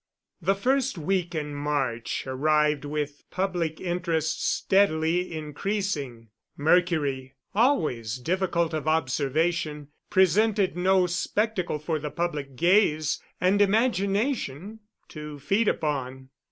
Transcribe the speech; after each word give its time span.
The 0.41 0.55
first 0.55 0.97
week 0.97 1.35
in 1.35 1.53
March 1.53 2.25
arrived 2.25 2.85
with 2.85 3.23
public 3.29 3.79
interest 3.79 4.43
steadily 4.43 5.31
increasing. 5.31 6.29
Mercury, 6.57 7.35
always 7.53 8.17
difficult 8.17 8.73
of 8.73 8.87
observation, 8.87 9.89
presented 10.09 10.75
no 10.75 11.05
spectacle 11.05 11.77
for 11.77 11.99
the 11.99 12.09
public 12.09 12.55
gaze 12.55 13.21
and 13.39 13.61
imagination 13.61 14.79
to 15.09 15.37
feed 15.37 15.67
upon. 15.67 16.29